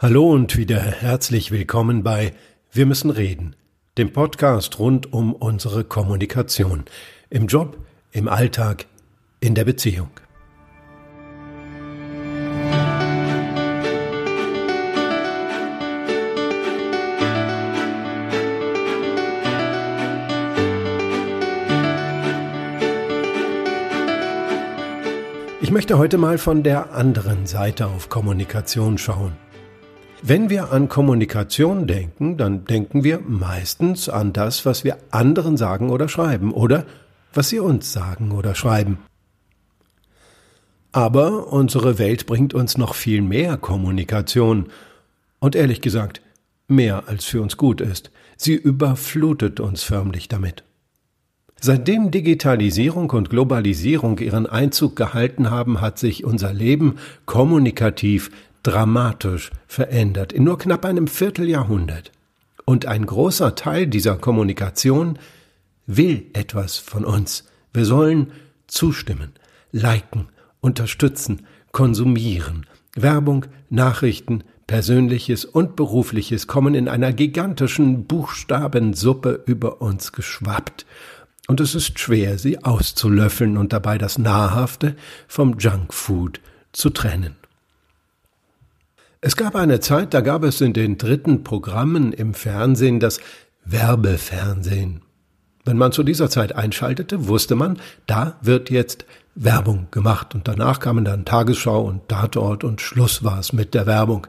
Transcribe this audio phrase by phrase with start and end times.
[0.00, 2.32] Hallo und wieder herzlich willkommen bei
[2.70, 3.56] Wir müssen reden,
[3.96, 6.84] dem Podcast rund um unsere Kommunikation
[7.30, 7.76] im Job,
[8.12, 8.86] im Alltag,
[9.40, 10.10] in der Beziehung.
[25.60, 29.47] Ich möchte heute mal von der anderen Seite auf Kommunikation schauen.
[30.22, 35.90] Wenn wir an Kommunikation denken, dann denken wir meistens an das, was wir anderen sagen
[35.90, 36.86] oder schreiben oder
[37.32, 38.98] was sie uns sagen oder schreiben.
[40.90, 44.68] Aber unsere Welt bringt uns noch viel mehr Kommunikation
[45.38, 46.20] und ehrlich gesagt
[46.66, 48.10] mehr als für uns gut ist.
[48.36, 50.64] Sie überflutet uns förmlich damit.
[51.60, 58.30] Seitdem Digitalisierung und Globalisierung ihren Einzug gehalten haben, hat sich unser Leben kommunikativ
[58.68, 62.12] dramatisch verändert in nur knapp einem Vierteljahrhundert.
[62.66, 65.18] Und ein großer Teil dieser Kommunikation
[65.86, 67.44] will etwas von uns.
[67.72, 68.32] Wir sollen
[68.66, 69.32] zustimmen,
[69.72, 70.28] liken,
[70.60, 72.66] unterstützen, konsumieren.
[72.94, 80.84] Werbung, Nachrichten, Persönliches und Berufliches kommen in einer gigantischen Buchstabensuppe über uns geschwappt.
[81.46, 84.94] Und es ist schwer, sie auszulöffeln und dabei das Nahrhafte
[85.26, 87.37] vom Junkfood zu trennen.
[89.20, 93.18] Es gab eine Zeit, da gab es in den dritten Programmen im Fernsehen das
[93.64, 95.02] Werbefernsehen.
[95.64, 100.78] Wenn man zu dieser Zeit einschaltete, wusste man, da wird jetzt Werbung gemacht und danach
[100.78, 104.28] kamen dann Tagesschau und Tatort und Schluss war's mit der Werbung.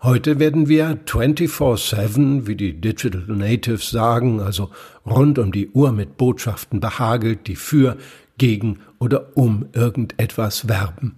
[0.00, 4.70] Heute werden wir 24-7, wie die Digital Natives sagen, also
[5.04, 7.98] rund um die Uhr mit Botschaften behagelt, die für,
[8.38, 11.16] gegen oder um irgendetwas werben.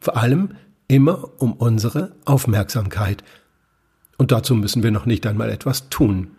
[0.00, 0.54] Vor allem
[0.90, 3.22] immer um unsere Aufmerksamkeit.
[4.18, 6.32] Und dazu müssen wir noch nicht einmal etwas tun.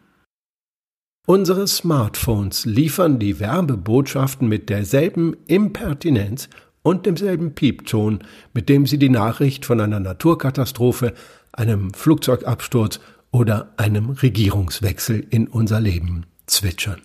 [1.25, 6.49] Unsere Smartphones liefern die Werbebotschaften mit derselben Impertinenz
[6.83, 8.19] und demselben Piepton,
[8.53, 11.13] mit dem sie die Nachricht von einer Naturkatastrophe,
[11.53, 12.99] einem Flugzeugabsturz
[13.31, 17.01] oder einem Regierungswechsel in unser Leben zwitschern.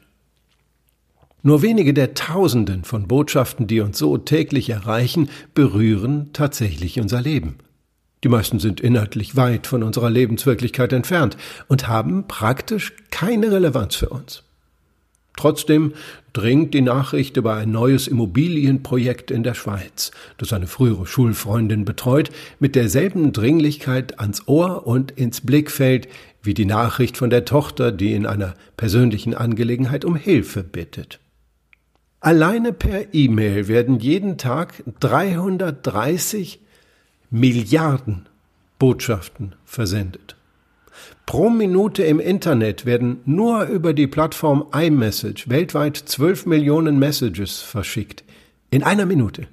[1.47, 7.59] Nur wenige der Tausenden von Botschaften, die uns so täglich erreichen, berühren tatsächlich unser Leben.
[8.25, 11.37] Die meisten sind inhaltlich weit von unserer Lebenswirklichkeit entfernt
[11.69, 14.43] und haben praktisch keine Relevanz für uns.
[15.37, 15.93] Trotzdem
[16.33, 22.31] dringt die Nachricht über ein neues Immobilienprojekt in der Schweiz, das eine frühere Schulfreundin betreut,
[22.59, 26.09] mit derselben Dringlichkeit ans Ohr und ins Blickfeld
[26.43, 31.21] wie die Nachricht von der Tochter, die in einer persönlichen Angelegenheit um Hilfe bittet.
[32.21, 36.61] Alleine per E-Mail werden jeden Tag 330
[37.31, 38.29] Milliarden
[38.79, 40.37] Botschaften versendet.
[41.27, 48.25] Pro Minute im Internet werden nur über die Plattform iMessage weltweit 12 Millionen Messages verschickt.
[48.71, 49.47] In einer Minute.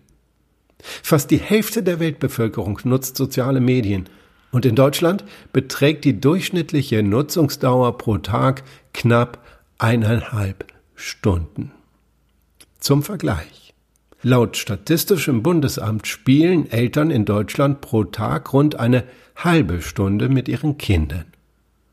[0.80, 4.08] Fast die Hälfte der Weltbevölkerung nutzt soziale Medien
[4.52, 8.64] und in Deutschland beträgt die durchschnittliche Nutzungsdauer pro Tag
[8.94, 9.40] knapp
[9.80, 11.72] eineinhalb Stunden.
[12.84, 13.74] Zum Vergleich.
[14.24, 19.06] Laut Statistischem Bundesamt spielen Eltern in Deutschland pro Tag rund eine
[19.38, 21.24] halbe Stunde mit ihren Kindern.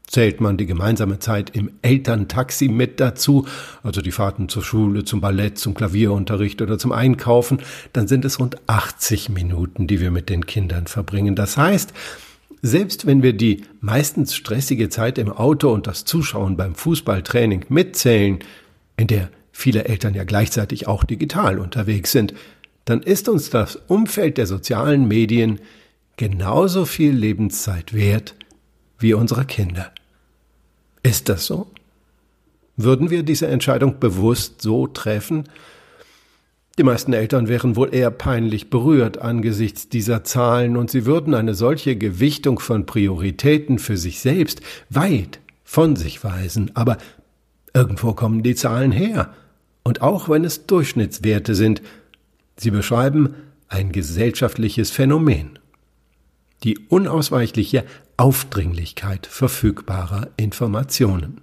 [0.09, 3.47] Zählt man die gemeinsame Zeit im Elterntaxi mit dazu,
[3.85, 7.63] also die Fahrten zur Schule, zum Ballett, zum Klavierunterricht oder zum Einkaufen,
[7.93, 11.37] dann sind es rund 80 Minuten, die wir mit den Kindern verbringen.
[11.37, 11.93] Das heißt,
[12.63, 18.41] selbst wenn wir die meistens stressige Zeit im Auto und das Zuschauen beim Fußballtraining mitzählen,
[18.97, 19.31] in der
[19.61, 22.35] viele Eltern ja gleichzeitig auch digital unterwegs sind,
[22.85, 25.61] dann ist uns das Umfeld der sozialen Medien
[26.17, 28.35] genauso viel Lebenszeit wert
[28.99, 29.93] wie unsere Kinder.
[31.03, 31.69] Ist das so?
[32.77, 35.45] Würden wir diese Entscheidung bewusst so treffen?
[36.79, 41.55] Die meisten Eltern wären wohl eher peinlich berührt angesichts dieser Zahlen und sie würden eine
[41.55, 46.71] solche Gewichtung von Prioritäten für sich selbst weit von sich weisen.
[46.75, 46.97] Aber
[47.75, 49.35] irgendwo kommen die Zahlen her
[49.83, 51.83] und auch wenn es Durchschnittswerte sind,
[52.57, 53.35] sie beschreiben
[53.69, 55.59] ein gesellschaftliches Phänomen.
[56.65, 57.85] Die unausweichliche
[58.17, 61.41] Aufdringlichkeit verfügbarer Informationen.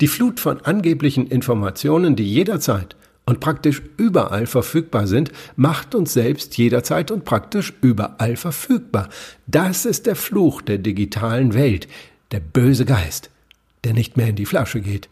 [0.00, 2.94] Die Flut von angeblichen Informationen, die jederzeit
[3.24, 9.08] und praktisch überall verfügbar sind, macht uns selbst jederzeit und praktisch überall verfügbar.
[9.48, 11.88] Das ist der Fluch der digitalen Welt,
[12.30, 13.30] der böse Geist,
[13.82, 15.08] der nicht mehr in die Flasche geht.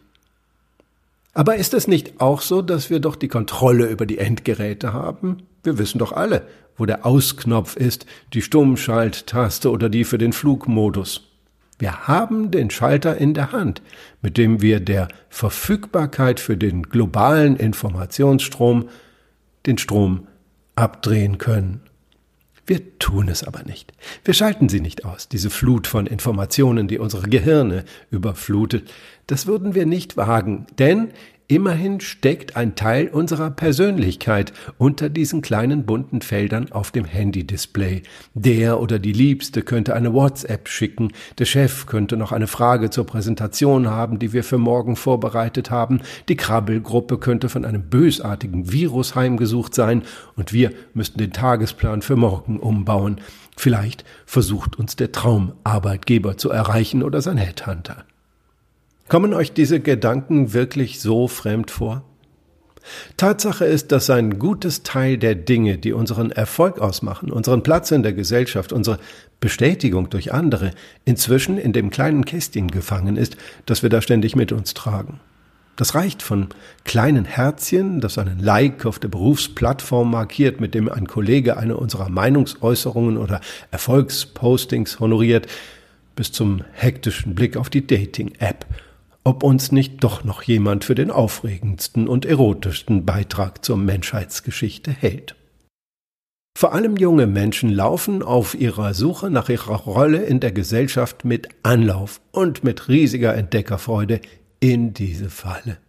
[1.35, 5.43] Aber ist es nicht auch so, dass wir doch die Kontrolle über die Endgeräte haben?
[5.63, 6.47] Wir wissen doch alle,
[6.77, 11.29] wo der Ausknopf ist, die Stummschalttaste oder die für den Flugmodus.
[11.77, 13.81] Wir haben den Schalter in der Hand,
[14.21, 18.87] mit dem wir der Verfügbarkeit für den globalen Informationsstrom
[19.65, 20.27] den Strom
[20.75, 21.81] abdrehen können.
[22.65, 23.93] Wir tun es aber nicht.
[24.23, 28.91] Wir schalten sie nicht aus, diese Flut von Informationen, die unsere Gehirne überflutet.
[29.27, 31.11] Das würden wir nicht wagen, denn
[31.47, 38.01] Immerhin steckt ein Teil unserer Persönlichkeit unter diesen kleinen bunten Feldern auf dem Handy-Display.
[38.33, 43.05] Der oder die Liebste könnte eine WhatsApp schicken, der Chef könnte noch eine Frage zur
[43.05, 49.13] Präsentation haben, die wir für morgen vorbereitet haben, die Krabbelgruppe könnte von einem bösartigen Virus
[49.13, 50.01] heimgesucht sein
[50.35, 53.21] und wir müssten den Tagesplan für morgen umbauen.
[53.55, 58.03] Vielleicht versucht uns der Traumarbeitgeber zu erreichen oder sein Headhunter.
[59.07, 62.03] Kommen euch diese Gedanken wirklich so fremd vor?
[63.17, 68.01] Tatsache ist, dass ein gutes Teil der Dinge, die unseren Erfolg ausmachen, unseren Platz in
[68.01, 68.97] der Gesellschaft, unsere
[69.39, 70.71] Bestätigung durch andere,
[71.03, 73.37] inzwischen in dem kleinen Kästchen gefangen ist,
[73.67, 75.19] das wir da ständig mit uns tragen.
[75.75, 76.47] Das reicht von
[76.83, 82.09] kleinen Herzchen, das einen Like auf der Berufsplattform markiert, mit dem ein Kollege eine unserer
[82.09, 83.41] Meinungsäußerungen oder
[83.71, 85.47] Erfolgspostings honoriert,
[86.15, 88.65] bis zum hektischen Blick auf die Dating-App
[89.25, 95.35] ob uns nicht doch noch jemand für den aufregendsten und erotischsten Beitrag zur Menschheitsgeschichte hält.
[96.57, 101.49] Vor allem junge Menschen laufen auf ihrer Suche nach ihrer Rolle in der Gesellschaft mit
[101.63, 104.21] Anlauf und mit riesiger Entdeckerfreude
[104.61, 105.79] in diese Falle.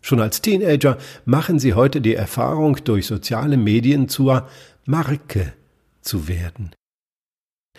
[0.00, 4.48] Schon als Teenager machen sie heute die Erfahrung, durch soziale Medien zur
[4.84, 5.54] Marke
[6.02, 6.70] zu werden.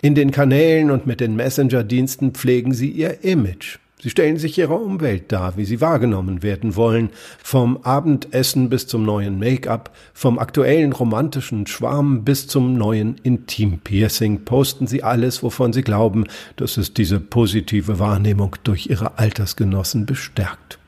[0.02, 3.78] In den Kanälen und mit den Messenger-Diensten pflegen sie ihr Image.
[4.04, 7.08] Sie stellen sich ihrer Umwelt dar, wie sie wahrgenommen werden wollen,
[7.42, 14.86] vom Abendessen bis zum neuen Make-up, vom aktuellen romantischen Schwarm bis zum neuen Intim-Piercing posten
[14.86, 20.78] sie alles, wovon sie glauben, dass es diese positive Wahrnehmung durch ihre Altersgenossen bestärkt.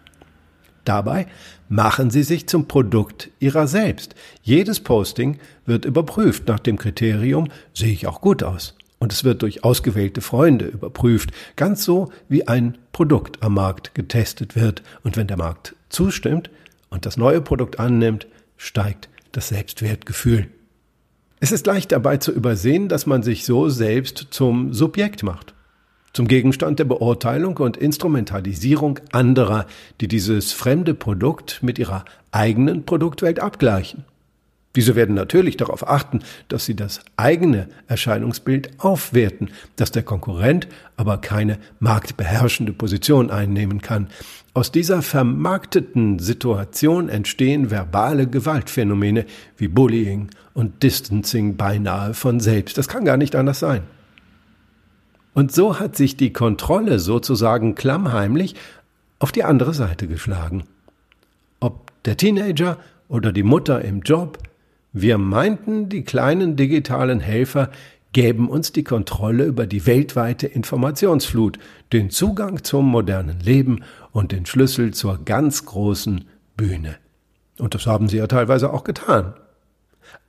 [0.84, 1.26] Dabei
[1.70, 4.14] machen sie sich zum Produkt ihrer selbst.
[4.42, 8.74] Jedes Posting wird überprüft nach dem Kriterium, sehe ich auch gut aus
[9.06, 14.56] und es wird durch ausgewählte Freunde überprüft, ganz so wie ein Produkt am Markt getestet
[14.56, 14.82] wird.
[15.04, 16.50] Und wenn der Markt zustimmt
[16.90, 18.26] und das neue Produkt annimmt,
[18.56, 20.48] steigt das Selbstwertgefühl.
[21.38, 25.54] Es ist leicht dabei zu übersehen, dass man sich so selbst zum Subjekt macht,
[26.12, 29.66] zum Gegenstand der Beurteilung und Instrumentalisierung anderer,
[30.00, 34.04] die dieses fremde Produkt mit ihrer eigenen Produktwelt abgleichen.
[34.76, 41.18] Diese werden natürlich darauf achten, dass sie das eigene Erscheinungsbild aufwerten, dass der Konkurrent aber
[41.18, 44.08] keine marktbeherrschende Position einnehmen kann.
[44.52, 49.24] Aus dieser vermarkteten Situation entstehen verbale Gewaltphänomene
[49.56, 52.78] wie Bullying und Distancing beinahe von selbst.
[52.78, 53.82] Das kann gar nicht anders sein.
[55.32, 58.54] Und so hat sich die Kontrolle sozusagen klammheimlich
[59.18, 60.64] auf die andere Seite geschlagen.
[61.60, 62.78] Ob der Teenager
[63.08, 64.38] oder die Mutter im Job,
[64.98, 67.70] wir meinten, die kleinen digitalen Helfer
[68.14, 71.58] gäben uns die Kontrolle über die weltweite Informationsflut,
[71.92, 76.24] den Zugang zum modernen Leben und den Schlüssel zur ganz großen
[76.56, 76.96] Bühne.
[77.58, 79.34] Und das haben sie ja teilweise auch getan.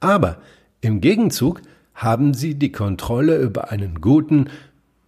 [0.02, 0.40] Aber
[0.81, 1.62] im Gegenzug
[1.94, 4.50] haben sie die Kontrolle über einen guten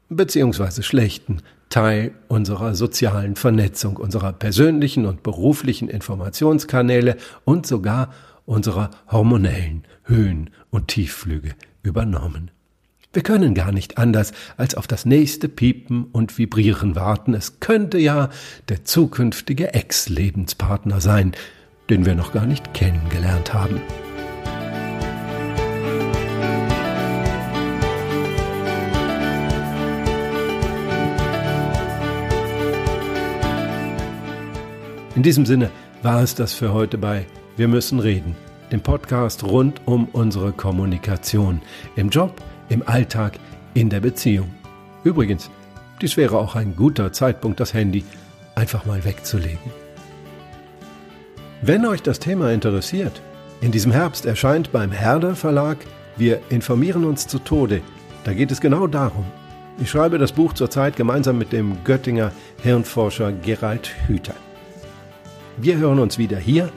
[0.07, 0.83] bzw.
[0.83, 8.13] schlechten Teil unserer sozialen Vernetzung, unserer persönlichen und beruflichen Informationskanäle und sogar
[8.49, 11.53] unserer hormonellen Höhen- und Tiefflüge
[11.83, 12.49] übernommen.
[13.13, 17.33] Wir können gar nicht anders, als auf das nächste Piepen und Vibrieren warten.
[17.33, 18.29] Es könnte ja
[18.67, 21.33] der zukünftige Ex-Lebenspartner sein,
[21.89, 23.81] den wir noch gar nicht kennengelernt haben.
[35.15, 35.69] In diesem Sinne
[36.01, 37.25] war es das für heute bei
[37.59, 38.37] wir müssen reden.
[38.71, 41.61] Dem Podcast rund um unsere Kommunikation.
[41.97, 43.33] Im Job, im Alltag,
[43.73, 44.49] in der Beziehung.
[45.03, 45.51] Übrigens,
[46.01, 48.05] dies wäre auch ein guter Zeitpunkt, das Handy
[48.55, 49.59] einfach mal wegzulegen.
[51.61, 53.21] Wenn euch das Thema interessiert,
[53.59, 55.79] in diesem Herbst erscheint beim Herder Verlag
[56.15, 57.81] Wir informieren uns zu Tode.
[58.23, 59.25] Da geht es genau darum.
[59.81, 62.31] Ich schreibe das Buch zurzeit gemeinsam mit dem Göttinger
[62.63, 64.35] Hirnforscher Gerald Hüther.
[65.57, 66.69] Wir hören uns wieder hier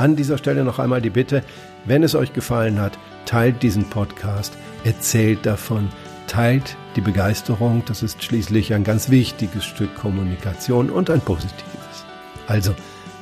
[0.00, 1.42] an dieser Stelle noch einmal die Bitte,
[1.84, 5.88] wenn es euch gefallen hat, teilt diesen Podcast, erzählt davon,
[6.26, 12.04] teilt die Begeisterung, das ist schließlich ein ganz wichtiges Stück Kommunikation und ein positives.
[12.46, 12.74] Also,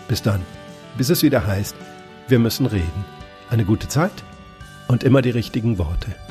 [0.07, 0.41] bis dann,
[0.97, 1.77] bis es wieder heißt,
[2.29, 3.05] wir müssen reden.
[3.51, 4.13] Eine gute Zeit,
[4.89, 6.28] und immer die richtigen Worte.